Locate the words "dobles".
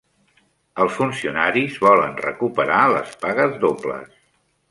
3.67-4.19